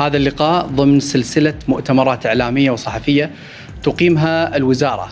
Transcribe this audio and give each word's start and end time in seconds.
هذا 0.00 0.16
اللقاء 0.16 0.66
ضمن 0.66 1.00
سلسلة 1.00 1.54
مؤتمرات 1.68 2.26
إعلامية 2.26 2.70
وصحفية 2.70 3.30
تقيمها 3.82 4.56
الوزارة 4.56 5.08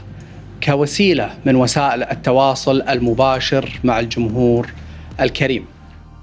كوسيلة 0.63 1.31
من 1.47 1.57
وسائل 1.57 2.03
التواصل 2.03 2.83
المباشر 2.83 3.81
مع 3.85 4.01
الجمهور 4.01 4.73
الكريم. 5.21 5.65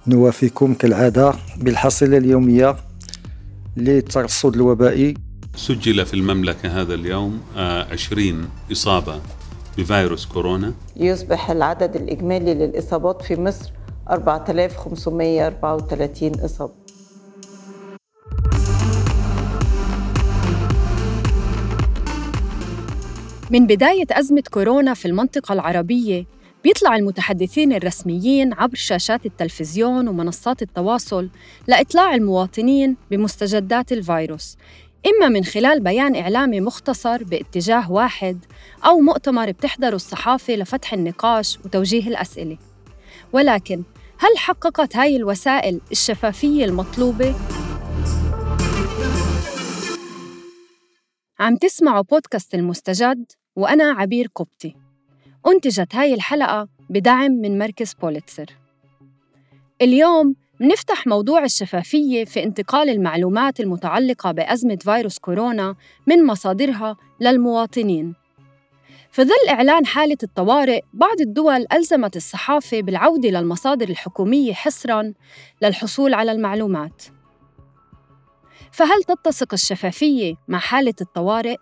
نوافيكم 0.07 0.73
كالعادة 0.73 1.33
بالحصيلة 1.57 2.17
اليومية 2.17 2.75
للترصد 3.77 4.55
الوبائي 4.55 5.13
سجل 5.55 6.05
في 6.05 6.13
المملكة 6.13 6.81
هذا 6.81 6.93
اليوم 6.93 7.41
20 7.55 8.41
آه، 8.41 8.47
إصابة 8.71 9.19
بفيروس 9.77 10.25
كورونا. 10.25 10.73
يصبح 10.95 11.49
العدد 11.49 11.95
الإجمالي 11.95 12.53
للإصابات 12.53 13.21
في 13.21 13.41
مصر 13.41 13.71
4534 14.09 16.31
إصابة. 16.45 16.84
من 23.51 23.67
بداية 23.67 24.05
أزمة 24.11 24.43
كورونا 24.51 24.93
في 24.93 25.05
المنطقة 25.07 25.53
العربية 25.53 26.25
بيطلع 26.63 26.95
المتحدثين 26.95 27.73
الرسميين 27.73 28.53
عبر 28.53 28.75
شاشات 28.75 29.25
التلفزيون 29.25 30.07
ومنصات 30.07 30.61
التواصل 30.61 31.29
لإطلاع 31.67 32.15
المواطنين 32.15 32.97
بمستجدات 33.11 33.91
الفيروس 33.91 34.57
إما 35.07 35.29
من 35.29 35.43
خلال 35.43 35.79
بيان 35.79 36.15
إعلامي 36.15 36.61
مختصر 36.61 37.23
باتجاه 37.23 37.91
واحد 37.91 38.45
أو 38.85 38.99
مؤتمر 38.99 39.51
بتحضره 39.51 39.95
الصحافة 39.95 40.55
لفتح 40.55 40.93
النقاش 40.93 41.59
وتوجيه 41.65 42.07
الأسئلة 42.07 42.57
ولكن 43.33 43.83
هل 44.17 44.37
حققت 44.37 44.95
هاي 44.95 45.15
الوسائل 45.15 45.81
الشفافية 45.91 46.65
المطلوبة؟ 46.65 47.35
عم 51.39 51.55
تسمعوا 51.55 52.01
بودكاست 52.01 52.55
المستجد 52.55 53.31
وأنا 53.55 53.83
عبير 53.83 54.27
قبطي 54.35 54.75
أنتجت 55.47 55.95
هاي 55.95 56.13
الحلقة 56.13 56.67
بدعم 56.89 57.31
من 57.31 57.57
مركز 57.57 57.93
بوليتسر 57.93 58.45
اليوم 59.81 60.35
منفتح 60.59 61.07
موضوع 61.07 61.43
الشفافية 61.43 62.25
في 62.25 62.43
انتقال 62.43 62.89
المعلومات 62.89 63.59
المتعلقة 63.59 64.31
بأزمة 64.31 64.75
فيروس 64.81 65.19
كورونا 65.19 65.75
من 66.07 66.25
مصادرها 66.25 66.97
للمواطنين. 67.21 68.15
في 69.11 69.23
ظل 69.23 69.49
إعلان 69.49 69.85
حالة 69.85 70.17
الطوارئ 70.23 70.81
بعض 70.93 71.21
الدول 71.21 71.65
ألزمت 71.73 72.15
الصحافة 72.15 72.81
بالعودة 72.81 73.29
للمصادر 73.29 73.89
الحكومية 73.89 74.53
حصراً 74.53 75.13
للحصول 75.61 76.13
على 76.13 76.31
المعلومات. 76.31 77.03
فهل 78.75 79.03
تتسق 79.03 79.53
الشفافية 79.53 80.33
مع 80.47 80.59
حالة 80.59 80.93
الطوارئ؟ 81.01 81.55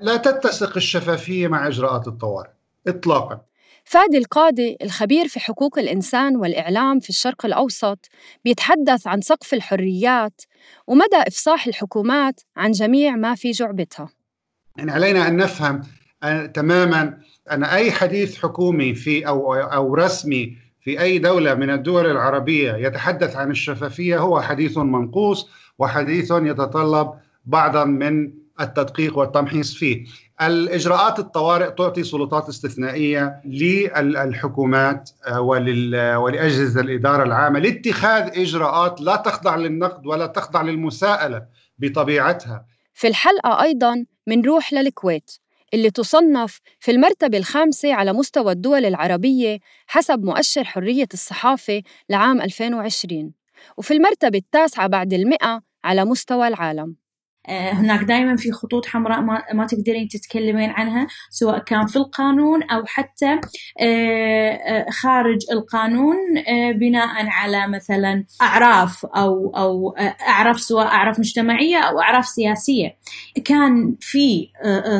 لا 0.00 0.16
تتسق 0.16 0.76
الشفافية 0.76 1.48
مع 1.48 1.66
إجراءات 1.66 2.08
الطوارئ 2.08 2.50
إطلاقاً 2.86 3.40
فادي 3.84 4.18
القاضي 4.18 4.76
الخبير 4.82 5.28
في 5.28 5.40
حقوق 5.40 5.78
الإنسان 5.78 6.36
والإعلام 6.36 7.00
في 7.00 7.10
الشرق 7.10 7.46
الأوسط 7.46 7.98
بيتحدث 8.44 9.06
عن 9.06 9.20
سقف 9.20 9.54
الحريات 9.54 10.42
ومدى 10.86 11.16
إفصاح 11.16 11.66
الحكومات 11.66 12.40
عن 12.56 12.70
جميع 12.70 13.16
ما 13.16 13.34
في 13.34 13.50
جعبتها 13.50 14.08
يعني 14.76 14.90
علينا 14.90 15.28
أن 15.28 15.36
نفهم 15.36 15.82
تماما 16.54 17.18
أن 17.50 17.64
أي 17.64 17.92
حديث 17.92 18.38
حكومي 18.42 18.94
في 18.94 19.26
أو, 19.26 19.54
أو 19.54 19.94
رسمي 19.94 20.67
في 20.88 21.00
أي 21.00 21.18
دولة 21.18 21.54
من 21.54 21.70
الدول 21.70 22.06
العربية 22.10 22.72
يتحدث 22.72 23.36
عن 23.36 23.50
الشفافية 23.50 24.18
هو 24.18 24.40
حديث 24.40 24.78
منقوص 24.78 25.50
وحديث 25.78 26.30
يتطلب 26.30 27.12
بعضا 27.44 27.84
من 27.84 28.32
التدقيق 28.60 29.18
والتمحيص 29.18 29.74
فيه. 29.74 30.06
الإجراءات 30.42 31.18
الطوارئ 31.18 31.70
تعطي 31.70 32.02
سلطات 32.02 32.48
استثنائية 32.48 33.40
للحكومات 33.44 35.10
آه، 35.26 35.40
ولأجهزة 36.18 36.80
الإدارة 36.80 37.22
العامة 37.22 37.58
لاتخاذ 37.58 38.22
إجراءات 38.40 39.00
لا 39.00 39.16
تخضع 39.16 39.56
للنقد 39.56 40.06
ولا 40.06 40.26
تخضع 40.26 40.62
للمساءلة 40.62 41.42
بطبيعتها. 41.78 42.64
في 42.94 43.08
الحلقة 43.08 43.62
أيضاً 43.62 44.04
منروح 44.26 44.72
للكويت. 44.72 45.30
اللي 45.74 45.90
تصنف 45.90 46.60
في 46.80 46.90
المرتبة 46.90 47.38
الخامسة 47.38 47.94
على 47.94 48.12
مستوى 48.12 48.52
الدول 48.52 48.84
العربية 48.84 49.58
حسب 49.86 50.24
مؤشر 50.24 50.64
حرية 50.64 51.08
الصحافة 51.14 51.82
لعام 52.10 52.40
2020 52.40 53.32
وفي 53.76 53.94
المرتبة 53.94 54.38
التاسعة 54.38 54.86
بعد 54.86 55.12
المئة 55.12 55.62
على 55.84 56.04
مستوى 56.04 56.48
العالم. 56.48 57.07
هناك 57.48 58.00
دائما 58.00 58.36
في 58.36 58.52
خطوط 58.52 58.86
حمراء 58.86 59.20
ما, 59.54 59.66
تقدرين 59.66 60.08
تتكلمين 60.08 60.70
عنها 60.70 61.06
سواء 61.30 61.58
كان 61.58 61.86
في 61.86 61.96
القانون 61.96 62.62
أو 62.62 62.84
حتى 62.86 63.40
آه، 63.80 64.50
آه، 64.50 64.90
خارج 64.90 65.38
القانون 65.52 66.16
بناء 66.74 67.26
على 67.26 67.68
مثلا 67.68 68.24
أعراف 68.42 69.06
أو 69.06 69.52
أو 69.56 69.94
أعراف 70.28 70.60
سواء 70.60 70.86
أعراف 70.86 71.18
مجتمعية 71.18 71.76
أو 71.76 72.00
أعراف 72.00 72.26
سياسية. 72.26 72.96
كان 73.44 73.96
في 74.00 74.48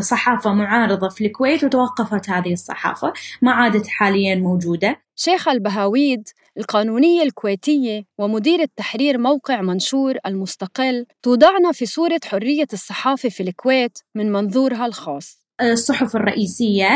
صحافة 0.00 0.52
معارضة 0.52 1.08
في 1.08 1.26
الكويت 1.26 1.64
وتوقفت 1.64 2.30
هذه 2.30 2.52
الصحافة 2.52 3.12
ما 3.42 3.52
عادت 3.52 3.86
حاليا 3.86 4.34
موجودة. 4.34 5.00
شيخ 5.16 5.48
البهاويد 5.48 6.28
القانونية 6.58 7.22
الكويتية 7.22 8.04
ومدير 8.18 8.60
التحرير 8.60 9.18
موقع 9.18 9.60
منشور 9.62 10.16
المستقل 10.26 11.06
توضعنا 11.22 11.72
في 11.72 11.86
صورة 11.86 12.20
حرية 12.24 12.66
الصحافة 12.72 13.28
في 13.28 13.42
الكويت 13.42 13.98
من 14.14 14.32
منظورها 14.32 14.86
الخاص. 14.86 15.37
الصحف 15.60 16.16
الرئيسية 16.16 16.88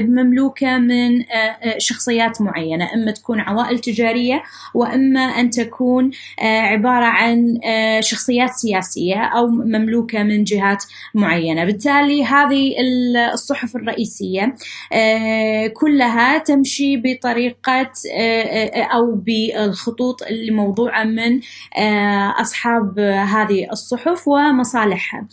مملوكة 0.00 0.78
من 0.78 1.20
آه، 1.20 1.34
آه، 1.34 1.78
شخصيات 1.78 2.42
معينة 2.42 2.94
إما 2.94 3.10
تكون 3.10 3.40
عوائل 3.40 3.78
تجارية 3.78 4.42
وإما 4.74 5.20
أن 5.20 5.50
تكون 5.50 6.10
آه، 6.40 6.60
عبارة 6.60 7.04
عن 7.04 7.60
شخصيات 8.00 8.50
سياسية 8.50 9.22
أو 9.22 9.46
مملوكة 9.46 10.22
من 10.22 10.44
جهات 10.44 10.84
معينة. 11.14 11.64
بالتالي 11.64 12.24
هذه 12.24 12.74
الصحف 13.32 13.76
الرئيسية 13.76 14.54
كلها 15.74 16.38
تمشي 16.38 16.96
بطريقة 16.96 17.90
أو 18.76 19.14
بالخطوط 19.14 20.22
اللي 20.22 20.50
موضوعة 20.50 21.04
من 21.04 21.40
أصحاب 22.40 22.98
هذه 22.98 23.68
الصحف 23.72 24.28
ومصالحها. 24.28 25.26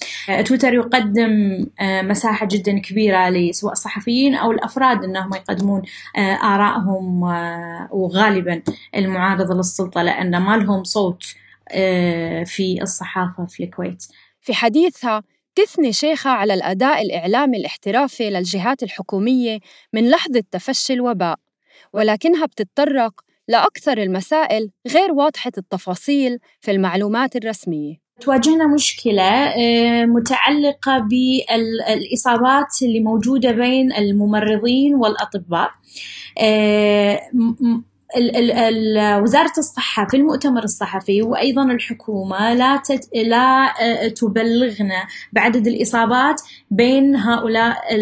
تويتر 0.46 0.74
يقدم 0.74 1.66
مساحة 1.82 2.48
جدا 2.52 2.63
جدا 2.64 2.80
كبيرة 2.80 3.30
لسواء 3.30 3.72
الصحفيين 3.72 4.36
أو 4.36 4.52
الأفراد 4.52 5.04
أنهم 5.04 5.34
يقدمون 5.34 5.82
آه، 6.18 6.34
آرائهم 6.34 7.24
آه، 7.24 7.90
وغالبا 7.92 8.62
المعارضة 8.96 9.56
للسلطة 9.56 10.02
لأن 10.02 10.38
ما 10.42 10.58
لهم 10.58 10.84
صوت 10.84 11.24
آه، 11.72 12.44
في 12.44 12.82
الصحافة 12.82 13.46
في 13.46 13.64
الكويت. 13.64 14.04
في 14.42 14.54
حديثها 14.54 15.24
تثني 15.56 15.94
شيخة 15.94 16.30
على 16.30 16.54
الأداء 16.54 17.02
الإعلامي 17.02 17.58
الاحترافي 17.58 18.30
للجهات 18.30 18.84
الحكومية 18.84 19.60
من 19.94 20.10
لحظة 20.10 20.44
تفشي 20.52 20.94
الوباء 20.94 21.36
ولكنها 21.94 22.46
بتتطرق 22.46 23.22
لأكثر 23.48 23.98
المسائل 23.98 24.72
غير 24.88 25.12
واضحة 25.12 25.52
التفاصيل 25.58 26.40
في 26.62 26.72
المعلومات 26.72 27.36
الرسمية. 27.36 28.03
تواجهنا 28.24 28.68
مشكلة 28.68 29.24
آه، 29.24 30.06
متعلقة 30.06 31.00
بالإصابات 31.00 32.82
اللي 32.82 33.00
موجودة 33.00 33.52
بين 33.52 33.94
الممرضين 33.94 34.96
والأطباء. 34.96 35.72
آه، 36.40 37.20
وزارة 39.22 39.54
الصحة 39.58 40.08
في 40.08 40.18
المؤتمر 40.18 40.64
الصحفي 40.64 41.22
وأيضا 41.22 41.64
الحكومة 41.64 42.54
لا 42.54 42.82
لا 43.14 43.74
آه، 43.82 44.08
تبلغنا 44.08 45.08
بعدد 45.34 45.68
الإصابات 45.68 46.42
بين 46.72 47.16
هؤلاء 47.16 47.96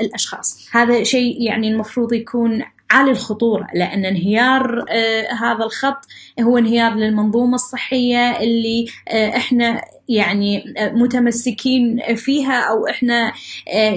الأشخاص. 0.00 0.68
هذا 0.72 1.02
شيء 1.02 1.42
يعني 1.42 1.68
المفروض 1.68 2.12
يكون 2.12 2.62
عالي 2.92 3.10
الخطورة 3.10 3.66
لأن 3.74 4.04
انهيار 4.04 4.84
آه 4.90 5.32
هذا 5.32 5.64
الخط 5.64 5.98
هو 6.40 6.58
انهيار 6.58 6.94
للمنظومة 6.94 7.54
الصحية 7.54 8.40
اللي 8.40 8.86
آه 9.08 9.36
إحنا 9.36 9.82
يعني 10.08 10.74
آه، 10.78 10.88
متمسكين 10.88 12.00
فيها 12.16 12.60
أو 12.60 12.86
إحنا 12.86 13.32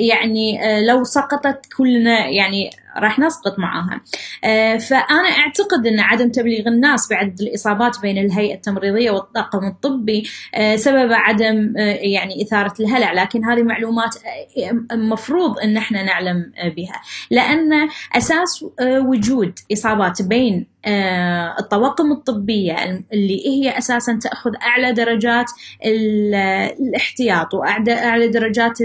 يعني 0.10 0.60
لو 0.88 1.04
سقطت 1.04 1.66
كلنا 1.78 2.28
يعني 2.28 2.70
راح 2.98 3.20
نسقط 3.20 3.60
معاها. 3.60 4.02
فأنا 4.78 5.30
أعتقد 5.38 5.88
أن 5.88 6.00
عدم 6.00 6.32
تبليغ 6.32 6.68
الناس 6.68 7.10
بعدد 7.10 7.42
الإصابات 7.42 8.02
بين 8.02 8.18
الهيئة 8.18 8.56
التمريضية 8.56 9.12
والطاقم 9.12 9.68
الطبي 9.68 10.24
سبب 10.76 11.10
عدم 11.12 11.74
يعني 12.02 12.42
إثارة 12.42 12.74
الهلع. 12.80 13.14
لكن 13.14 13.46
هذه 13.46 13.64
معلومات 13.64 14.16
مفروض 14.94 15.60
أن 15.60 15.78
إحنا 15.78 16.04
نعلم 16.04 16.52
بها. 16.76 17.02
لأن 17.32 17.90
أساس 18.16 18.66
وجود 18.82 19.60
إصابات 19.74 20.22
بين 20.22 20.56
آه، 20.66 20.75
الطواقم 21.60 22.12
الطبية 22.12 23.04
اللي 23.14 23.48
هي 23.48 23.78
أساسا 23.78 24.20
تأخذ 24.22 24.52
أعلى 24.62 24.92
درجات 24.92 25.52
الاحتياط 25.86 27.54
وأعلى 27.54 28.28
درجات 28.28 28.78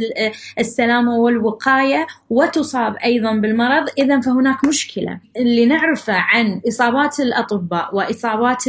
السلامة 0.59 1.17
والوقاية 1.17 2.07
وتصاب 2.31 2.97
أيضا 3.05 3.33
بالمرض. 3.33 3.89
إذا 3.99 4.21
فهناك 4.21 4.65
مشكلة. 4.65 5.21
اللي 5.37 5.67
نعرفه 5.67 6.15
عن 6.17 6.61
إصابات 6.69 7.21
الأطباء 7.21 7.97
وإصابات 7.97 8.65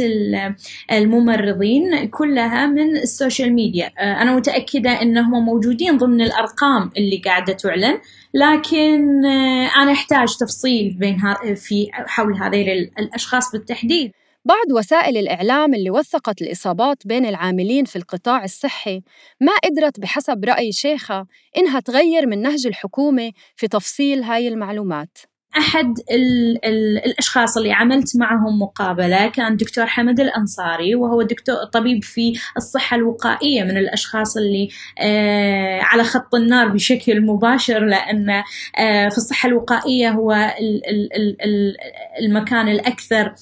الممرضين 0.92 2.08
كلها 2.08 2.66
من 2.66 2.96
السوشيال 2.96 3.54
ميديا. 3.54 3.90
آه، 3.98 4.22
أنا 4.22 4.36
متأكدة 4.36 5.02
أنهم 5.02 5.44
موجودين 5.44 5.98
ضمن 5.98 6.20
الأرقام 6.20 6.90
اللي 6.96 7.22
قاعدة 7.24 7.52
تعلن. 7.52 7.98
لكن 8.34 9.24
آه، 9.24 9.70
أنا 9.82 9.92
أحتاج 9.92 10.36
تفصيل 10.36 10.96
بين 10.98 11.18
في 11.54 11.88
حول 11.92 12.34
هذين 12.34 12.68
الأشخاص 12.98 13.52
بالتحديد. 13.52 14.12
بعض 14.44 14.72
وسائل 14.72 15.16
الإعلام 15.16 15.74
اللي 15.74 15.90
وثقت 15.90 16.42
الإصابات 16.42 17.06
بين 17.06 17.26
العاملين 17.26 17.84
في 17.84 17.96
القطاع 17.96 18.44
الصحي 18.44 19.02
ما 19.40 19.52
قدرت 19.64 20.00
بحسب 20.00 20.44
رأي 20.44 20.72
شيخة 20.72 21.26
إنها 21.56 21.80
تغير 21.80 22.26
من 22.26 22.42
نهج 22.42 22.66
الحكومة 22.66 23.32
في 23.56 23.68
تفصيل 23.68 24.22
هاي 24.22 24.48
المعلومات. 24.48 25.18
أحد 25.56 25.98
ال 26.10 26.58
ال 26.64 26.98
الأشخاص 27.04 27.56
اللي 27.56 27.72
عملت 27.72 28.16
معهم 28.16 28.62
مقابلة 28.62 29.28
كان 29.28 29.56
دكتور 29.56 29.86
حمد 29.86 30.20
الأنصاري 30.20 30.94
وهو 30.94 31.22
دكتور 31.22 31.56
طبيب 31.72 32.04
في 32.04 32.32
الصحة 32.56 32.96
الوقائية 32.96 33.62
من 33.62 33.76
الأشخاص 33.78 34.36
اللي 34.36 34.68
آه 34.98 35.80
على 35.80 36.04
خط 36.04 36.34
النار 36.34 36.68
بشكل 36.68 37.20
مباشر 37.20 37.84
لأن 37.84 38.30
آه 38.78 39.08
في 39.08 39.16
الصحة 39.16 39.48
الوقائية 39.48 40.10
هو 40.10 40.32
ال 40.32 40.88
ال 40.88 41.42
ال 41.44 41.76
المكان 42.20 42.68
الأكثر 42.68 43.34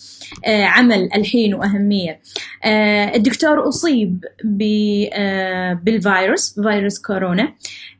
آه 0.47 0.65
عمل 0.65 1.09
الحين 1.15 1.55
وأهمية. 1.55 2.21
آه 2.65 3.15
الدكتور 3.17 3.69
أصيب 3.69 4.25
آه 5.13 5.73
بالفيروس 5.73 6.61
فيروس 6.61 6.99
كورونا 6.99 7.55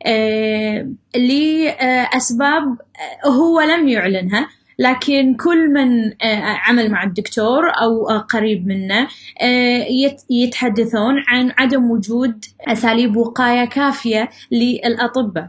آه 0.05 0.87
لأسباب 1.15 2.77
هو 3.25 3.61
لم 3.61 3.87
يعلنها 3.87 4.47
لكن 4.81 5.35
كل 5.35 5.73
من 5.73 6.07
آه، 6.21 6.43
عمل 6.43 6.91
مع 6.91 7.03
الدكتور 7.03 7.69
أو 7.81 8.09
آه، 8.09 8.17
قريب 8.17 8.67
منه 8.67 9.07
آه، 9.41 9.85
يتحدثون 10.29 11.13
عن 11.27 11.51
عدم 11.57 11.91
وجود 11.91 12.45
أساليب 12.67 13.15
وقاية 13.15 13.65
كافية 13.65 14.29
للأطباء. 14.51 15.47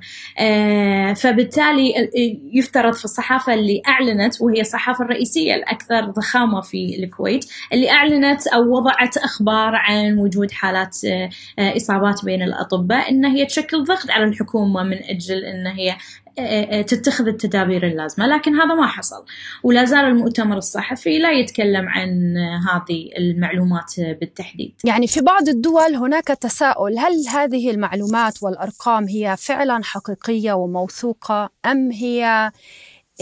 فبالتالي 1.15 1.93
يفترض 2.53 2.95
في 2.95 3.05
الصحافة 3.05 3.55
اللي 3.55 3.83
أعلنت 3.89 4.43
وهي 4.43 4.61
الصحافة 4.61 5.05
الرئيسية 5.05 5.55
الأكثر 5.55 6.05
ضخامة 6.05 6.61
في 6.61 6.97
الكويت 6.99 7.45
اللي 7.73 7.91
أعلنت 7.91 8.47
أو 8.47 8.77
وضعت 8.77 9.17
أخبار 9.17 9.75
عن 9.75 10.19
وجود 10.19 10.51
حالات 10.51 10.99
إصابات 11.59 12.25
بين 12.25 12.43
الأطباء 12.43 13.11
أن 13.11 13.25
هي 13.25 13.47
تشكل 13.47 13.85
ضغط 13.85 14.11
على 14.11 14.25
الحكومة 14.25 14.83
من 14.83 14.97
أجل 15.03 15.45
أن 15.45 15.67
هي 15.67 15.97
تتخذ 16.87 17.29
التدابير 17.29 17.87
اللازمة 17.87 18.27
لكن 18.27 18.55
هذا 18.55 18.75
ما 18.75 18.87
حصل. 18.87 19.25
ولا 19.63 19.85
زال 19.85 20.05
المؤتمر 20.05 20.57
الصحفي 20.57 21.19
لا 21.19 21.31
يتكلم 21.31 21.89
عن 21.89 22.37
هذه 22.71 23.11
المعلومات 23.19 23.95
بالتحديد. 24.21 24.75
يعني 24.85 25.07
في 25.07 25.21
بعض 25.21 25.49
الدول 25.49 25.95
هناك 25.95 26.27
تساؤل 26.27 26.99
هل 26.99 27.13
هذه 27.29 27.71
المعلومات 27.71 28.43
والأرقام 28.43 29.09
هي 29.09 29.37
فعلا 29.39 29.81
حقيقية 29.85 30.53
وموثوقة 30.53 31.51
أم 31.67 31.91
هي 31.91 32.53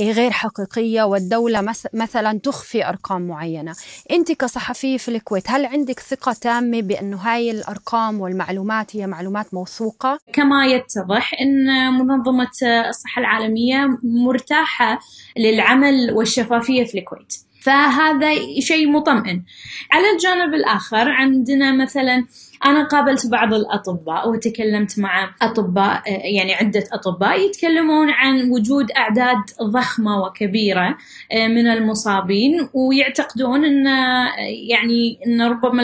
غير 0.00 0.30
حقيقية 0.30 1.02
والدولة 1.02 1.74
مثلا 1.94 2.38
تخفي 2.38 2.88
أرقام 2.88 3.28
معينة. 3.28 3.74
أنت 4.10 4.32
كصحفية 4.32 4.96
في 4.96 5.08
الكويت 5.08 5.50
هل 5.50 5.66
عندك 5.66 6.00
ثقة 6.00 6.32
تامة 6.32 6.80
بأنه 6.82 7.16
هاي 7.16 7.50
الأرقام 7.50 8.20
والمعلومات 8.20 8.96
هي 8.96 9.06
معلومات 9.06 9.54
موثوقة؟ 9.54 10.18
كما 10.32 10.66
يتضح 10.66 11.34
أن 11.40 11.92
منظمة 11.92 12.50
الصحة 12.88 13.20
العالمية 13.20 13.98
مرتاحة 14.02 15.00
للعمل 15.36 16.10
والشفافية 16.12 16.84
في 16.84 16.98
الكويت. 16.98 17.34
فهذا 17.62 18.34
شيء 18.60 18.90
مطمئن. 18.90 19.42
على 19.90 20.10
الجانب 20.16 20.54
الآخر 20.54 21.08
عندنا 21.08 21.72
مثلا 21.72 22.26
أنا 22.64 22.84
قابلت 22.84 23.26
بعض 23.26 23.54
الأطباء 23.54 24.30
وتكلمت 24.30 24.98
مع 24.98 25.34
أطباء 25.42 26.02
يعني 26.34 26.54
عدة 26.54 26.84
أطباء 26.92 27.40
يتكلمون 27.40 28.10
عن 28.10 28.50
وجود 28.50 28.90
أعداد 28.90 29.38
ضخمة 29.62 30.22
وكبيرة 30.22 30.96
آه، 31.32 31.48
من 31.48 31.66
المصابين 31.66 32.68
ويعتقدون 32.74 33.64
أن 33.64 33.86
يعني 34.68 35.18
أن 35.26 35.42
ربما 35.42 35.82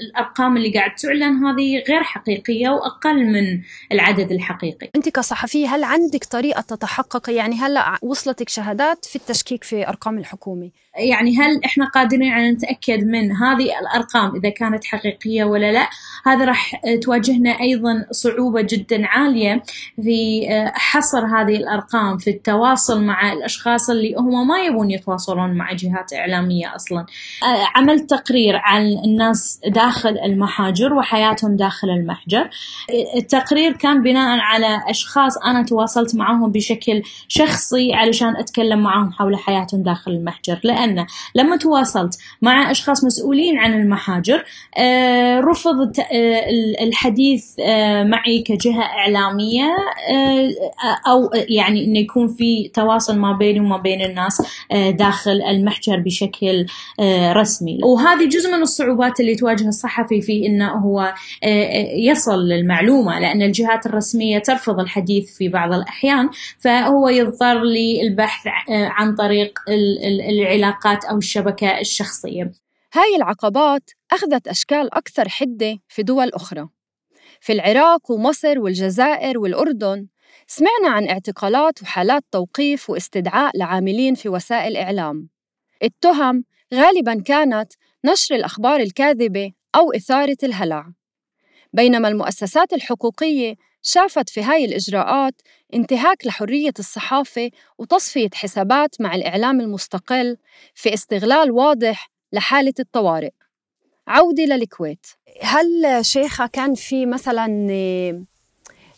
الأرقام 0.00 0.56
اللي 0.56 0.70
قاعد 0.72 0.94
تعلن 0.94 1.44
هذه 1.44 1.82
غير 1.88 2.02
حقيقية 2.02 2.68
وأقل 2.68 3.24
من 3.24 3.60
العدد 3.92 4.32
الحقيقي. 4.32 4.90
أنت 4.96 5.08
كصحفية 5.08 5.68
هل 5.68 5.84
عندك 5.84 6.24
طريقة 6.24 6.60
تتحقق؟ 6.60 7.30
يعني 7.30 7.56
هلأ 7.56 7.98
وصلتك 8.02 8.48
شهادات 8.48 9.04
في 9.04 9.16
التشكيك 9.16 9.64
في 9.64 9.88
أرقام 9.88 10.18
الحكومة 10.18 10.70
يعني 10.98 11.36
هل 11.36 11.64
إحنا 11.64 11.88
قادرين 11.88 12.32
على 12.32 12.50
نتأكد 12.50 13.04
من 13.04 13.32
هذه 13.32 13.78
الأرقام 13.80 14.36
إذا 14.36 14.50
كانت 14.50 14.84
حقيقية 14.84 15.44
ولا 15.44 15.72
لا؟ 15.72 15.88
هذا 16.26 16.44
راح 16.44 16.80
تواجهنا 17.02 17.50
أيضا 17.60 18.06
صعوبة 18.10 18.62
جدا 18.62 19.06
عالية 19.06 19.62
في 20.02 20.48
آه، 20.50 20.72
حصر 20.74 21.26
هذه 21.26 21.56
الأرقام 21.56 22.18
في 22.18 22.30
التواصل 22.30 23.02
مع 23.02 23.32
الأشخاص 23.32 23.90
اللي 23.90 24.14
هم 24.14 24.48
ما 24.48 24.58
يبون 24.58 24.90
يتواصلون 24.90 25.54
مع 25.54 25.72
جهات 25.72 26.12
إعلامية 26.12 26.74
أصلا. 26.76 27.00
آه، 27.42 27.66
عملت 27.78 28.10
تقرير 28.10 28.56
عن 28.56 28.82
الناس 29.04 29.60
داخل 29.66 30.18
المحاجر 30.24 30.94
وحياتهم 30.94 31.56
داخل 31.56 31.90
المحجر 31.90 32.50
التقرير 33.16 33.72
كان 33.72 34.02
بناء 34.02 34.38
على 34.38 34.82
أشخاص 34.88 35.38
أنا 35.38 35.62
تواصلت 35.62 36.14
معهم 36.14 36.52
بشكل 36.52 37.02
شخصي 37.28 37.94
علشان 37.94 38.36
أتكلم 38.36 38.78
معهم 38.78 39.12
حول 39.12 39.36
حياتهم 39.36 39.82
داخل 39.82 40.10
المحجر 40.10 40.60
لأن 40.64 41.06
لما 41.34 41.56
تواصلت 41.56 42.18
مع 42.42 42.70
أشخاص 42.70 43.04
مسؤولين 43.04 43.58
عن 43.58 43.80
المحاجر 43.80 44.44
آه، 44.78 45.40
رفض 45.40 45.92
الحديث 46.80 47.60
آه، 47.60 48.04
معي 48.04 48.42
كجهة 48.42 48.82
إعلامية 48.82 49.76
آه، 50.10 51.10
أو 51.10 51.30
يعني 51.48 51.84
إنه 51.84 51.98
يكون 51.98 52.28
في 52.28 52.70
تواصل 52.74 53.18
ما 53.18 53.32
بيني 53.32 53.60
وما 53.60 53.76
بين 53.76 54.02
الناس 54.02 54.42
آه، 54.72 54.90
داخل 54.90 55.42
المحجر 55.42 56.00
بشكل 56.00 56.66
رسمي. 57.32 57.78
وهذه 57.84 58.28
جزء 58.28 58.50
من 58.50 58.62
الصعوبات 58.62 59.20
اللي 59.20 59.34
تواجه 59.34 59.68
الصحفي 59.68 60.20
في 60.20 60.46
إنه 60.46 60.68
هو 60.72 61.14
يصل 61.96 62.38
للمعلومة 62.38 63.18
لأن 63.18 63.42
الجهات 63.42 63.86
الرسمية 63.86 64.38
ترفض 64.38 64.80
الحديث 64.80 65.36
في 65.36 65.48
بعض 65.48 65.72
الأحيان 65.72 66.30
فهو 66.58 67.08
يضطر 67.08 67.62
للبحث 67.62 68.46
عن 68.70 69.14
طريق 69.14 69.58
العلاقات 70.28 71.04
أو 71.04 71.18
الشبكة 71.18 71.80
الشخصية. 71.80 72.52
هاي 72.94 73.16
العقبات 73.16 73.90
أخذت 74.12 74.48
أشكال 74.48 74.94
أكثر 74.94 75.28
حدة 75.28 75.78
في 75.88 76.02
دول 76.02 76.28
أخرى. 76.28 76.68
في 77.40 77.52
العراق 77.52 78.10
ومصر 78.10 78.58
والجزائر 78.58 79.38
والأردن 79.38 80.06
سمعنا 80.46 80.88
عن 80.88 81.08
اعتقالات 81.08 81.82
وحالات 81.82 82.24
توقيف 82.32 82.90
واستدعاء 82.90 83.58
لعاملين 83.58 84.14
في 84.14 84.28
وسائل 84.28 84.76
إعلام. 84.76 85.28
التهم 85.82 86.44
غالباً 86.74 87.22
كانت 87.22 87.72
نشر 88.04 88.34
الأخبار 88.34 88.80
الكاذبة 88.80 89.52
أو 89.74 89.92
إثارة 89.92 90.36
الهلع. 90.42 90.92
بينما 91.72 92.08
المؤسسات 92.08 92.72
الحقوقية 92.72 93.54
شافت 93.82 94.30
في 94.30 94.42
هاي 94.42 94.64
الإجراءات 94.64 95.34
انتهاك 95.74 96.26
لحرية 96.26 96.72
الصحافة 96.78 97.50
وتصفية 97.78 98.30
حسابات 98.34 99.00
مع 99.00 99.14
الإعلام 99.14 99.60
المستقل 99.60 100.36
في 100.74 100.94
استغلال 100.94 101.50
واضح 101.50 102.10
لحالة 102.32 102.74
الطوارئ. 102.80 103.37
عودة 104.08 104.44
للكويت. 104.44 105.06
هل 105.42 105.98
شيخة 106.04 106.46
كان 106.46 106.74
في 106.74 107.06
مثلا 107.06 107.46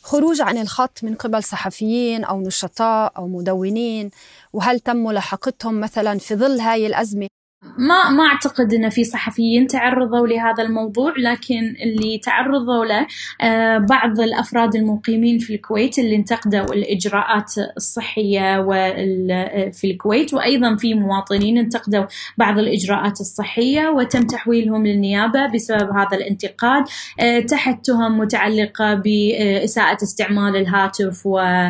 خروج 0.02 0.40
عن 0.40 0.59
الخط 0.59 1.05
من 1.05 1.14
قبل 1.14 1.43
صحفيين 1.45 2.25
أو 2.25 2.40
نشطاء 2.40 3.12
أو 3.17 3.29
مدونين؟ 3.29 4.11
وهل 4.52 4.81
تم 4.81 4.97
ملاحقتهم 4.97 5.81
مثلا 5.81 6.19
في 6.19 6.35
ظل 6.35 6.61
هاي 6.61 6.87
الأزمة؟ 6.87 7.29
ما 7.62 8.11
ما 8.11 8.25
أعتقد 8.25 8.75
إن 8.75 8.88
في 8.88 9.05
صحفيين 9.05 9.67
تعرضوا 9.67 10.26
لهذا 10.26 10.62
الموضوع 10.62 11.14
لكن 11.19 11.75
اللي 11.83 12.19
تعرضوا 12.19 12.85
له 12.85 13.07
آه، 13.40 13.79
بعض 13.79 14.21
الأفراد 14.21 14.76
المقيمين 14.76 15.38
في 15.38 15.55
الكويت 15.55 15.99
اللي 15.99 16.17
انتقدوا 16.17 16.75
الإجراءات 16.75 17.52
الصحية 17.76 18.62
في 19.73 19.90
الكويت 19.90 20.35
وأيضا 20.35 20.76
في 20.76 20.95
مواطنين 20.95 21.59
انتقدوا 21.59 22.05
بعض 22.38 22.59
الإجراءات 22.59 23.21
الصحية 23.21 23.88
وتم 23.88 24.26
تحويلهم 24.26 24.87
للنيابة 24.87 25.47
بسبب 25.55 25.90
هذا 25.90 26.17
الانتقاد 26.17 26.85
آه، 27.21 27.40
تحت 27.40 27.87
تهم 27.87 28.19
متعلقة 28.19 28.95
بإساءة 28.95 29.99
استعمال 30.02 30.57
الهاتف 30.57 31.26
والاخلال 31.26 31.61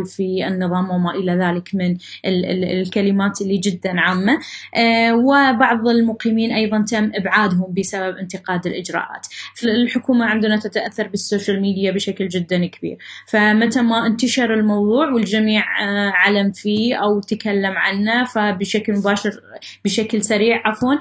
آه، 0.00 0.04
في 0.04 0.46
النظام 0.46 0.90
وما 0.90 1.10
إلى 1.10 1.32
ذلك 1.32 1.70
من 1.74 1.96
الكلمات 2.24 3.40
اللي 3.40 3.56
جدا 3.56 3.89
عامة. 3.98 4.38
آه، 4.76 5.14
وبعض 5.14 5.88
المقيمين 5.88 6.52
أيضا 6.52 6.84
تم 6.88 7.10
إبعادهم 7.14 7.74
بسبب 7.78 8.16
انتقاد 8.16 8.66
الإجراءات. 8.66 9.26
الحكومة 9.64 10.24
عندنا 10.24 10.56
تتأثر 10.56 11.08
بالسوشيال 11.08 11.60
ميديا 11.60 11.92
بشكل 11.92 12.28
جدا 12.28 12.66
كبير. 12.66 12.98
فمتى 13.28 13.82
ما 13.82 14.06
انتشر 14.06 14.54
الموضوع 14.54 15.10
والجميع 15.10 15.62
آه، 15.82 16.10
علم 16.10 16.52
فيه 16.52 16.94
أو 16.94 17.20
تكلم 17.20 17.72
عنه 17.76 18.24
فبشكل 18.24 18.92
مباشر 18.92 19.40
بشكل 19.84 20.22
سريع 20.22 20.62
عفوا 20.64 20.94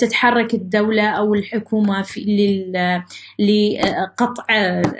تتحرك 0.00 0.54
الدولة 0.54 1.08
أو 1.08 1.34
الحكومة 1.34 2.02
في 2.02 2.20
لقطع 3.38 4.44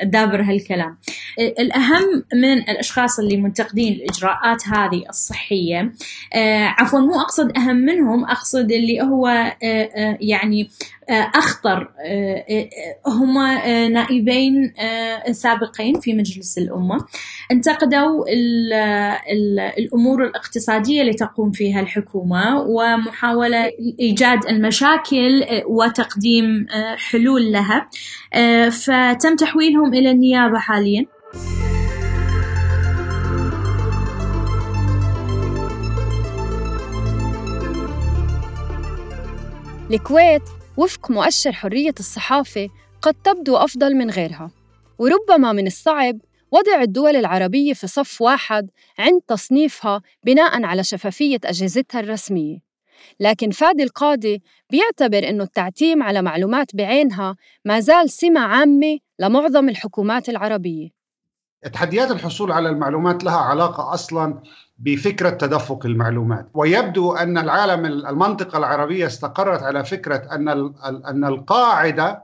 دابر 0.03 0.43
هالكلام. 0.43 0.99
الأهم 1.39 2.25
من 2.35 2.59
الأشخاص 2.59 3.19
اللي 3.19 3.37
منتقدين 3.37 3.93
الإجراءات 3.93 4.69
هذه 4.69 5.05
الصحية 5.09 5.93
عفوا 6.79 7.01
مو 7.01 7.21
أقصد 7.35 7.59
أهم 7.59 7.77
منهم 7.77 8.25
أقصد 8.25 8.73
اللي 8.73 9.01
هو 9.03 9.53
يعني 10.21 10.71
أخطر 11.11 11.91
هم 13.07 13.35
نائبين 13.93 14.73
سابقين 15.33 16.01
في 16.01 16.15
مجلس 16.15 16.59
الأمة. 16.59 17.07
انتقدوا 17.53 18.25
الأمور 19.79 20.25
الاقتصادية 20.25 21.01
اللي 21.01 21.13
تقوم 21.13 21.51
فيها 21.51 21.81
الحكومة 21.81 22.61
ومحاولة 22.61 23.71
إيجاد 24.01 24.47
المشاكل 24.47 25.45
وتقديم 25.67 26.67
حلول 26.97 27.53
لها. 27.53 27.89
فتم 28.71 29.37
تحويلهم 29.37 29.95
إلى 29.95 30.11
النيابة 30.11 30.59
حاليا. 30.59 31.07
الكويت 39.95 40.43
وفق 40.77 41.11
مؤشر 41.11 41.53
حرية 41.53 41.95
الصحافة 42.01 42.69
قد 43.03 43.15
تبدو 43.15 43.57
أفضل 43.57 43.95
من 43.95 44.11
غيرها. 44.11 44.51
وربما 44.99 45.53
من 45.53 45.67
الصعب 45.67 46.19
وضع 46.53 46.83
الدول 46.83 47.17
العربية 47.17 47.73
في 47.73 47.87
صف 47.87 48.23
واحد 48.23 48.71
عند 48.99 49.21
تصنيفها 49.29 50.03
بناء 50.25 50.65
على 50.65 50.85
شفافية 50.85 51.39
أجهزتها 51.45 52.01
الرسمية. 52.01 52.59
لكن 53.21 53.51
فادي 53.51 53.83
القاضي 53.83 54.43
بيعتبر 54.71 55.29
أنه 55.29 55.45
التعتيم 55.45 56.03
على 56.03 56.23
معلومات 56.23 56.77
بعينها 56.77 57.37
ما 57.65 57.81
زال 57.81 58.11
سمة 58.11 58.41
عامة 58.41 58.99
لمعظم 59.19 59.69
الحكومات 59.69 60.29
العربية. 60.29 61.04
تحديات 61.73 62.11
الحصول 62.11 62.53
على 62.53 62.69
المعلومات 62.69 63.25
لها 63.25 63.37
علاقة 63.37 63.95
أصلاً 63.95 64.39
بفكرة 64.79 65.31
تدفق 65.31 65.87
المعلومات. 65.87 66.49
ويبدو 66.55 67.13
أن 67.13 67.39
العالم 67.39 67.85
المنطقة 67.87 68.59
العربية 68.59 69.07
استقرت 69.07 69.63
على 69.63 69.85
فكرة 69.85 70.17
أن 70.17 70.49
أن 71.09 71.25
القاعدة 71.25 72.23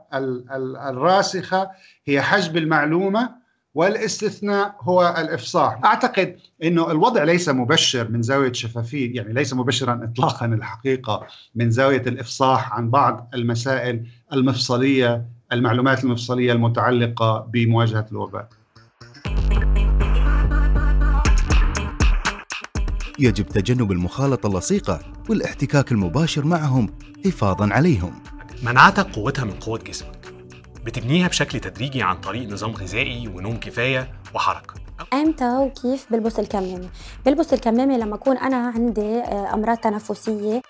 الراسخة 0.89 1.69
هي 2.05 2.21
حجب 2.21 2.57
المعلومة 2.57 3.41
والاستثناء 3.75 4.75
هو 4.81 5.15
الإفصاح. 5.17 5.79
أعتقد 5.85 6.35
إنه 6.63 6.91
الوضع 6.91 7.23
ليس 7.23 7.49
مبشر 7.49 8.11
من 8.11 8.21
زاوية 8.21 8.53
شفافية 8.53 9.15
يعني 9.15 9.33
ليس 9.33 9.53
مبشرا 9.53 10.01
اطلاقا 10.03 10.45
الحقيقة 10.45 11.27
من 11.55 11.71
زاوية 11.71 12.01
الإفصاح 12.01 12.73
عن 12.73 12.89
بعض 12.89 13.29
المسائل 13.33 14.05
المفصلية 14.33 15.25
المعلومات 15.51 16.03
المفصلية 16.03 16.53
المتعلقة 16.53 17.47
بمواجهة 17.53 18.05
الوباء. 18.11 18.47
يجب 23.21 23.45
تجنب 23.45 23.91
المخالطة 23.91 24.47
اللصيقة 24.47 24.99
والاحتكاك 25.29 25.91
المباشر 25.91 26.45
معهم 26.45 26.89
حفاظا 27.25 27.73
عليهم. 27.73 28.13
مناعتك 28.63 29.15
قوتها 29.15 29.45
من 29.45 29.51
قوة 29.51 29.79
جسمك. 29.79 30.33
بتبنيها 30.85 31.27
بشكل 31.27 31.59
تدريجي 31.59 32.01
عن 32.03 32.17
طريق 32.17 32.49
نظام 32.49 32.71
غذائي 32.71 33.27
ونوم 33.27 33.57
كفاية 33.57 34.11
وحركة. 34.33 34.73
إمتى 35.13 35.57
وكيف 35.57 36.07
بلبس 36.11 36.39
الكمامة؟ 36.39 36.89
بلبس 37.25 37.53
الكمامة 37.53 37.97
لما 37.97 38.15
أكون 38.15 38.37
أنا 38.37 38.57
عندي 38.75 39.01
آه، 39.01 39.53
أمراض 39.53 39.77
تنفسية. 39.77 40.61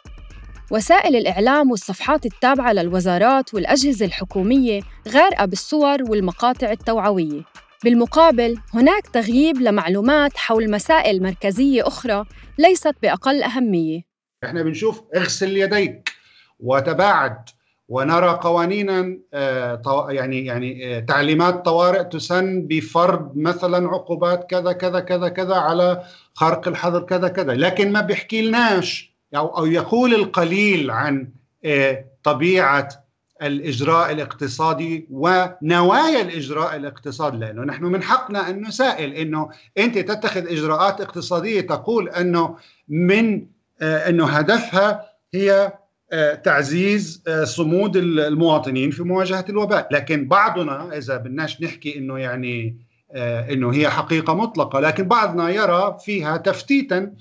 وسائل 0.71 1.15
الإعلام 1.15 1.71
والصفحات 1.71 2.25
التابعة 2.25 2.73
للوزارات 2.73 3.53
والأجهزة 3.53 4.05
الحكومية 4.05 4.81
غارقة 5.07 5.45
بالصور 5.45 6.03
والمقاطع 6.09 6.71
التوعوية. 6.71 7.50
بالمقابل 7.83 8.57
هناك 8.73 9.07
تغييب 9.07 9.57
لمعلومات 9.57 10.37
حول 10.37 10.71
مسائل 10.71 11.23
مركزية 11.23 11.87
أخرى 11.87 12.25
ليست 12.57 12.95
بأقل 13.01 13.43
أهمية. 13.43 14.01
إحنا 14.43 14.63
بنشوف 14.63 15.01
اغسل 15.15 15.57
يديك 15.57 16.11
وتباعد 16.59 17.49
ونرى 17.89 18.29
قوانينا 18.29 19.17
آه، 19.33 20.07
يعني 20.09 20.45
يعني 20.45 20.97
آه، 20.97 20.99
تعليمات 20.99 21.65
طوارئ 21.65 22.03
تسن 22.03 22.67
بفرض 22.67 23.31
مثلا 23.35 23.87
عقوبات 23.87 24.49
كذا 24.49 24.71
كذا 24.71 24.99
كذا 24.99 25.29
كذا 25.29 25.55
على 25.55 26.03
خرق 26.33 26.67
الحظر 26.67 27.03
كذا 27.03 27.27
كذا. 27.27 27.53
لكن 27.53 27.91
ما 27.91 28.01
بيحكي 28.01 28.41
لناش 28.41 29.11
أو 29.35 29.65
يقول 29.65 30.13
القليل 30.13 30.91
عن 30.91 31.27
آه، 31.65 32.05
طبيعة 32.23 33.00
الإجراء 33.41 34.11
الاقتصادي 34.11 35.07
ونوايا 35.11 36.21
الإجراء 36.21 36.75
الاقتصادي 36.75 37.37
لأنه 37.37 37.63
نحن 37.63 37.83
من 37.83 38.03
حقنا 38.03 38.49
أن 38.49 38.61
نسائل 38.67 39.13
إنه 39.13 39.49
أنت 39.77 39.97
تتخذ 39.97 40.47
إجراءات 40.47 41.01
اقتصادية 41.01 41.61
تقول 41.61 42.09
أنه 42.09 42.55
من 42.89 43.45
أنه 43.81 44.25
هدفها 44.25 45.05
هي 45.33 45.71
آه، 46.13 46.33
تعزيز 46.33 47.23
آه، 47.27 47.43
صمود 47.43 47.97
المواطنين 47.97 48.91
في 48.91 49.03
مواجهة 49.03 49.45
الوباء، 49.49 49.87
لكن 49.91 50.27
بعضنا 50.27 50.97
إذا 50.97 51.17
بدناش 51.17 51.61
نحكي 51.61 51.97
إنه 51.97 52.19
يعني 52.19 52.77
آه، 53.11 53.53
إنه 53.53 53.73
هي 53.73 53.89
حقيقة 53.89 54.33
مطلقة، 54.33 54.79
لكن 54.79 55.07
بعضنا 55.07 55.49
يرى 55.49 55.97
فيها 56.05 56.37
تفتيتا 56.37 57.13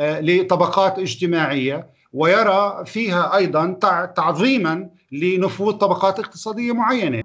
لطبقات 0.00 0.98
اجتماعية. 0.98 1.86
ويرى 2.12 2.84
فيها 2.86 3.36
أيضا 3.36 3.78
تعظيما 4.16 4.90
لنفوذ 5.12 5.72
طبقات 5.72 6.18
اقتصادية 6.18 6.72
معينة. 6.72 7.22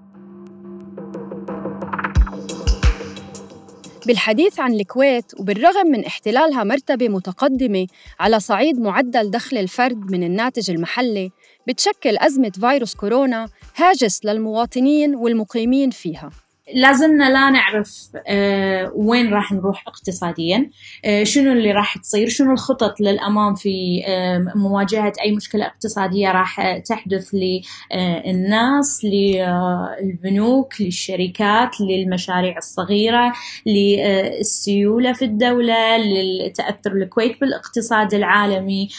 بالحديث 4.07 4.59
عن 4.59 4.73
الكويت 4.73 5.39
وبالرغم 5.39 5.87
من 5.87 6.05
احتلالها 6.05 6.63
مرتبة 6.63 7.09
متقدمة 7.09 7.87
على 8.19 8.39
صعيد 8.39 8.79
معدل 8.79 9.31
دخل 9.31 9.57
الفرد 9.57 10.11
من 10.11 10.23
الناتج 10.23 10.71
المحلي 10.71 11.31
بتشكل 11.67 12.17
أزمة 12.17 12.51
فيروس 12.59 12.95
كورونا 12.95 13.47
هاجس 13.75 14.25
للمواطنين 14.25 15.15
والمقيمين 15.15 15.89
فيها 15.89 16.29
لازلنا 16.73 17.29
لا 17.29 17.49
نعرف 17.49 18.07
آه، 18.27 18.91
وين 18.95 19.33
راح 19.33 19.51
نروح 19.51 19.83
اقتصاديا 19.87 20.69
آه، 21.05 21.23
شنو 21.23 21.51
اللي 21.51 21.71
راح 21.71 21.97
تصير 21.97 22.29
شنو 22.29 22.51
الخطط 22.51 23.01
للأمام 23.01 23.55
في 23.55 24.03
آه، 24.07 24.51
مواجهة 24.55 25.13
أي 25.25 25.31
مشكلة 25.31 25.65
اقتصادية 25.65 26.31
راح 26.31 26.77
تحدث 26.77 27.35
للناس 27.35 29.05
للبنوك 29.05 30.81
للشركات 30.81 31.81
للمشاريع 31.81 32.57
الصغيرة 32.57 33.33
للسيولة 33.65 35.13
في 35.13 35.25
الدولة 35.25 35.97
لتأثر 35.97 36.91
الكويت 36.91 37.41
بالاقتصاد 37.41 38.13
العالمي 38.13 38.89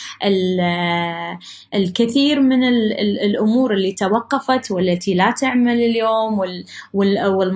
الكثير 1.74 2.40
من 2.40 2.64
الأمور 3.24 3.74
اللي 3.74 3.92
توقفت 3.92 4.70
والتي 4.70 5.14
لا 5.14 5.30
تعمل 5.30 5.74
اليوم 5.74 6.38
وال 6.38 6.64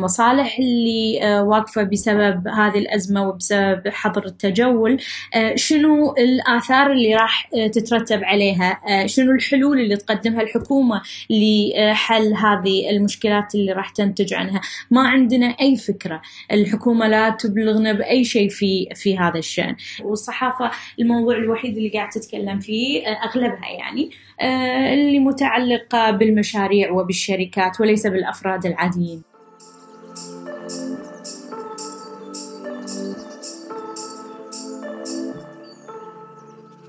المصالح 0.00 0.58
اللي 0.58 1.22
آه، 1.22 1.42
واقفة 1.42 1.82
بسبب 1.82 2.48
هذه 2.48 2.78
الأزمة 2.78 3.28
وبسبب 3.28 3.88
حظر 3.88 4.26
التجول. 4.26 4.98
آه، 5.34 5.54
شنو 5.56 6.14
الآثار 6.18 6.92
اللي 6.92 7.14
راح 7.14 7.48
آه، 7.54 7.66
تترتب 7.66 8.24
عليها؟ 8.24 8.80
شنو 9.06 9.32
الحلول 9.32 9.80
اللي 9.80 9.96
تقدمها 9.96 10.42
الحكومة 10.42 11.02
لحل 11.30 12.34
هذه 12.34 12.90
المشكلات 12.90 13.54
اللي 13.54 13.72
راح 13.72 13.90
تنتج 13.90 14.34
عنها؟ 14.34 14.60
ما 14.90 15.08
عندنا 15.08 15.46
أي 15.46 15.76
فكرة. 15.76 16.22
الحكومة 16.52 17.08
لا 17.08 17.30
تبلغنا 17.30 17.92
بأي 17.92 18.24
شيء 18.24 18.48
في 18.48 18.88
في 18.94 19.18
هذا 19.18 19.38
الشأن. 19.38 19.76
والصحافة 20.04 20.70
الموضوع 21.00 21.36
الوحيد 21.36 21.76
اللي 21.76 21.88
قاعد 21.88 22.08
تتكلم 22.08 22.60
فيه 22.60 23.06
أغلبها 23.06 23.68
يعني 23.78 24.10
اللي 24.92 25.18
متعلقة 25.18 26.10
بالمشاريع 26.10 26.90
وبالشركات 26.90 27.80
وليس 27.80 28.06
بالأفراد 28.06 28.66
العاديين. 28.66 29.29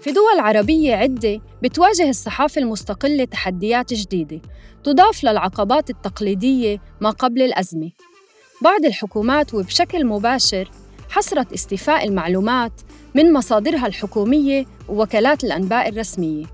في 0.01 0.11
دول 0.11 0.39
عربية 0.39 0.95
عدة 0.95 1.41
بتواجه 1.63 2.09
الصحافة 2.09 2.61
المستقلة 2.61 3.25
تحديات 3.25 3.93
جديدة 3.93 4.41
تضاف 4.83 5.23
للعقبات 5.23 5.89
التقليدية 5.89 6.81
ما 7.01 7.09
قبل 7.09 7.41
الأزمة. 7.41 7.91
بعض 8.61 8.85
الحكومات 8.85 9.53
وبشكل 9.53 10.05
مباشر 10.05 10.71
حصرت 11.09 11.53
استيفاء 11.53 12.07
المعلومات 12.07 12.71
من 13.15 13.33
مصادرها 13.33 13.87
الحكومية 13.87 14.65
ووكالات 14.89 15.43
الأنباء 15.43 15.89
الرسمية. 15.89 16.45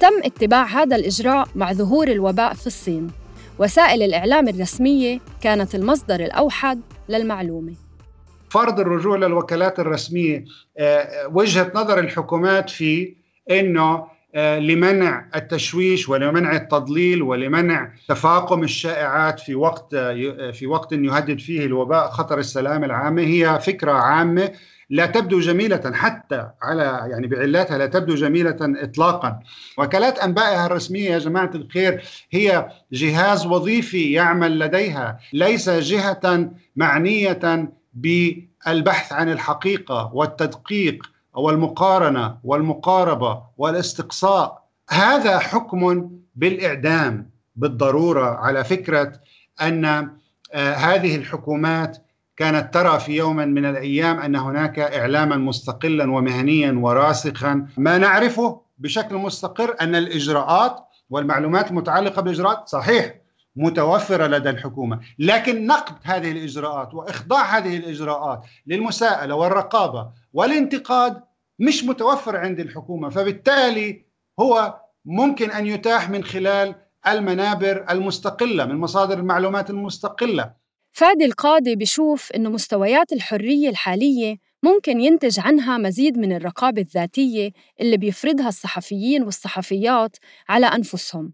تم 0.00 0.20
اتباع 0.24 0.64
هذا 0.64 0.96
الإجراء 0.96 1.48
مع 1.54 1.72
ظهور 1.72 2.08
الوباء 2.08 2.54
في 2.54 2.66
الصين. 2.66 3.10
وسائل 3.58 4.02
الإعلام 4.02 4.48
الرسمية 4.48 5.20
كانت 5.40 5.74
المصدر 5.74 6.20
الأوحد 6.20 6.80
للمعلومة. 7.08 7.83
فرض 8.54 8.80
الرجوع 8.80 9.16
للوكالات 9.16 9.80
الرسمية 9.80 10.44
آه، 10.78 11.28
وجهة 11.32 11.72
نظر 11.74 11.98
الحكومات 11.98 12.70
في 12.70 13.16
أنه 13.50 14.06
آه، 14.34 14.58
لمنع 14.58 15.26
التشويش 15.34 16.08
ولمنع 16.08 16.56
التضليل 16.56 17.22
ولمنع 17.22 17.92
تفاقم 18.08 18.62
الشائعات 18.62 19.40
في 19.40 19.54
وقت 19.54 19.94
آه، 19.94 20.50
في 20.50 20.66
وقت 20.66 20.92
يهدد 20.92 21.40
فيه 21.40 21.66
الوباء 21.66 22.10
خطر 22.10 22.38
السلامه 22.38 22.86
العامة. 22.86 23.22
هي 23.22 23.60
فكرة 23.60 23.92
عامة 23.92 24.50
لا 24.90 25.06
تبدو 25.06 25.40
جميلة 25.40 25.92
حتى 25.94 26.50
على 26.62 27.00
يعني 27.10 27.26
بعلاتها 27.26 27.78
لا 27.78 27.86
تبدو 27.86 28.14
جميلة 28.14 28.56
إطلاقا. 28.60 29.40
وكالات 29.78 30.18
أنبائها 30.18 30.66
الرسمية 30.66 31.10
يا 31.10 31.18
جماعة 31.18 31.50
الخير 31.54 32.02
هي 32.30 32.68
جهاز 32.92 33.46
وظيفي 33.46 34.12
يعمل 34.12 34.58
لديها 34.58 35.18
ليس 35.32 35.70
جهة 35.70 36.50
معنية 36.76 37.68
بالبحث 37.94 39.12
عن 39.12 39.28
الحقيقة 39.32 40.10
والتدقيق 40.14 41.10
والمقارنة 41.34 42.38
والمقاربة 42.44 43.42
والاستقصاء. 43.56 44.64
هذا 44.90 45.38
حكم 45.38 46.10
بالإعدام 46.34 47.30
بالضرورة 47.56 48.26
على 48.26 48.64
فكرة 48.64 49.12
أن 49.62 49.84
آه، 50.52 50.74
هذه 50.74 51.16
الحكومات 51.16 51.98
كانت 52.36 52.74
ترى 52.74 53.00
في 53.00 53.16
يوم 53.16 53.36
من 53.36 53.64
الأيام 53.64 54.18
أن 54.20 54.36
هناك 54.36 54.78
إعلاما 54.78 55.36
مستقلا 55.36 56.12
ومهنيا 56.12 56.72
وراسخا. 56.72 57.66
ما 57.76 57.98
نعرفه 57.98 58.60
بشكل 58.78 59.14
مستقر 59.14 59.76
أن 59.80 59.94
الإجراءات 59.94 60.76
والمعلومات 61.10 61.70
المتعلقة 61.70 62.22
بالإجراءات 62.22 62.68
صحيح 62.68 63.14
متوفرة 63.56 64.26
لدى 64.26 64.50
الحكومة. 64.50 65.00
لكن 65.18 65.66
نقد 65.66 65.96
هذه 66.02 66.32
الإجراءات 66.32 66.94
وإخضاع 66.94 67.58
هذه 67.58 67.76
الإجراءات 67.76 68.40
للمساءلة 68.66 69.34
والرقابة 69.34 70.10
والانتقاد 70.32 71.22
مش 71.58 71.84
متوفر 71.84 72.36
عند 72.36 72.60
الحكومة. 72.60 73.08
فبالتالي 73.08 74.04
هو 74.40 74.80
ممكن 75.04 75.50
أن 75.50 75.66
يتاح 75.66 76.10
من 76.10 76.24
خلال 76.24 76.74
المنابر 77.06 77.86
المستقلة 77.90 78.64
من 78.66 78.76
مصادر 78.76 79.18
المعلومات 79.18 79.70
المستقلة. 79.70 80.52
فادي 80.92 81.24
القاضي 81.24 81.76
بشوف 81.76 82.32
أنه 82.32 82.50
مستويات 82.50 83.12
الحرية 83.12 83.68
الحالية 83.68 84.36
ممكن 84.62 85.00
ينتج 85.00 85.40
عنها 85.40 85.78
مزيد 85.78 86.18
من 86.18 86.32
الرقابة 86.32 86.82
الذاتية 86.82 87.50
اللي 87.80 87.96
بيفرضها 87.96 88.48
الصحفيين 88.48 89.22
والصحفيات 89.22 90.16
على 90.48 90.66
أنفسهم. 90.66 91.32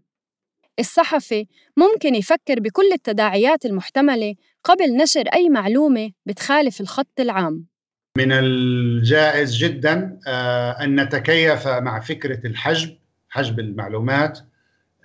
الصحفي 0.81 1.47
ممكن 1.77 2.15
يفكر 2.15 2.59
بكل 2.59 2.91
التداعيات 2.93 3.65
المحتملة 3.65 4.35
قبل 4.63 4.97
نشر 4.97 5.23
أي 5.33 5.49
معلومة 5.49 6.11
بتخالف 6.25 6.81
الخط 6.81 7.19
العام. 7.19 7.65
من 8.17 8.31
الجائز 8.31 9.55
جدا 9.55 10.19
آه، 10.27 10.71
أن 10.71 10.99
نتكيف 10.99 11.67
مع 11.67 11.99
فكرة 11.99 12.47
الحجب 12.47 12.97
حجب 13.29 13.59
المعلومات 13.59 14.39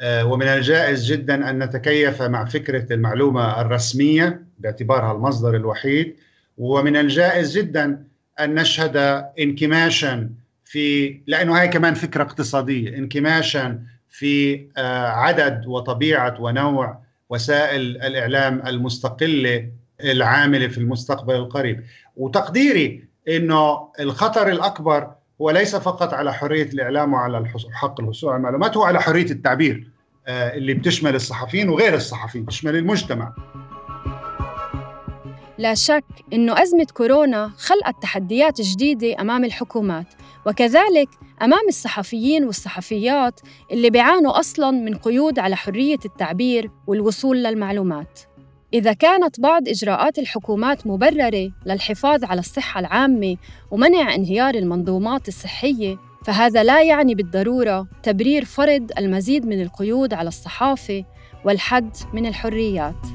آه، 0.00 0.26
ومن 0.26 0.47
الجائز 0.47 1.12
جدا 1.12 1.50
أن 1.50 1.62
نتكيف 1.62 2.23
مع 2.23 2.45
فكرة 2.45 2.92
المعلومة 2.92 3.61
الرسمية 3.61 4.42
باعتبارها 4.59 5.12
المصدر 5.12 5.56
الوحيد 5.56 6.16
ومن 6.59 6.97
الجائز 6.97 7.59
جدا 7.59 8.04
أن 8.40 8.54
نشهد 8.54 8.97
انكماشا 9.40 10.30
في 10.64 11.16
لأنه 11.26 11.61
هاي 11.61 11.68
كمان 11.68 11.95
فكرة 11.95 12.23
اقتصادية 12.23 12.97
انكماشا 12.97 13.83
في 14.19 14.67
آه، 14.77 15.07
عدد 15.07 15.67
وطبيعة 15.67 16.41
ونوع 16.41 16.99
وسائل 17.31 17.81
الإعلام 17.81 18.63
المستقله 18.67 19.69
العامله 20.00 20.69
في 20.69 20.79
المستقبل 20.79 21.35
القريب. 21.35 21.85
وتقديري 22.17 23.05
إنه 23.29 23.89
الخطر 24.00 24.49
الأكبر 24.49 25.11
هو 25.41 25.50
ليس 25.50 25.76
فقط 25.76 26.15
على 26.15 26.35
حرية 26.35 26.63
الإعلام 26.63 27.13
وعلى 27.13 27.45
حق 27.73 28.00
الحصول 28.00 28.31
على 28.31 28.37
المعلومات 28.39 28.76
هو 28.76 28.83
على 28.83 29.00
حرية 29.02 29.31
التعبير 29.31 29.91
آه، 30.26 30.55
اللي 30.55 30.75
بتشمل 30.75 31.15
الصحفيين 31.15 31.69
وغير 31.69 31.95
الصحفيين 31.95 32.45
بتشمل 32.45 32.76
المجتمع. 32.76 33.33
لا 35.59 35.75
شك 35.75 36.05
إنه 36.33 36.63
أزمة 36.63 36.87
كورونا 36.95 37.52
خلقت 37.59 38.02
تحديات 38.02 38.61
جديدة 38.61 39.21
أمام 39.21 39.45
الحكومات 39.45 40.07
وكذلك 40.47 41.09
أمام 41.43 41.69
الصحفيين 41.69 42.45
والصحفيات 42.45 43.41
اللي 43.73 43.91
بيعانوا 43.91 44.41
أصلاً 44.41 44.71
من 44.71 44.95
قيود 44.95 45.39
على 45.39 45.56
حرية 45.56 45.99
التعبير 46.04 46.71
والوصول 46.87 47.45
للمعلومات. 47.45 48.21
إذا 48.75 48.93
كانت 48.93 49.41
بعض 49.41 49.69
إجراءات 49.69 50.19
الحكومات 50.19 50.87
مبررة 50.87 51.50
للحفاظ 51.67 52.25
على 52.25 52.41
الصحة 52.41 52.80
العامة 52.80 53.37
ومنع 53.71 54.15
انهيار 54.15 54.54
المنظومات 54.54 55.28
الصحية 55.28 55.99
فهذا 56.25 56.63
لا 56.63 56.82
يعني 56.82 57.15
بالضرورة 57.15 57.89
تبرير 58.02 58.45
فرض 58.45 58.91
المزيد 58.99 59.47
من 59.47 59.63
القيود 59.63 60.15
على 60.15 60.28
الصحافة 60.28 61.04
والحد 61.45 61.97
من 62.13 62.26
الحريات. 62.26 63.06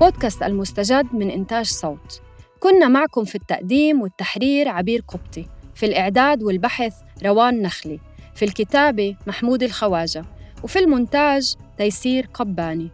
بودكاست 0.00 0.42
المستجد 0.42 1.14
من 1.14 1.30
إنتاج 1.30 1.66
صوت. 1.66 2.25
كنا 2.66 2.88
معكم 2.88 3.24
في 3.24 3.34
التقديم 3.34 4.02
والتحرير 4.02 4.68
عبير 4.68 5.04
قبطي 5.08 5.46
في 5.74 5.86
الإعداد 5.86 6.42
والبحث 6.42 6.94
روان 7.24 7.62
نخلي 7.62 8.00
في 8.34 8.44
الكتابة 8.44 9.16
محمود 9.26 9.62
الخواجة 9.62 10.24
وفي 10.62 10.78
المونتاج 10.78 11.54
تيسير 11.78 12.28
قباني. 12.34 12.90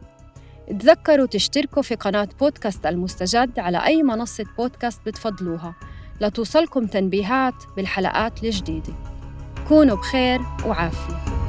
تذكروا 0.80 1.26
تشتركوا 1.26 1.82
في 1.82 1.94
قناة 1.94 2.28
بودكاست 2.40 2.86
المستجد 2.86 3.58
على 3.58 3.86
أي 3.86 4.02
منصة 4.02 4.44
بودكاست 4.58 5.00
بتفضلوها 5.06 5.74
لتوصلكم 6.20 6.86
تنبيهات 6.86 7.54
بالحلقات 7.76 8.44
الجديدة. 8.44 8.94
كونوا 9.68 9.96
بخير 9.96 10.40
وعافية. 10.66 11.41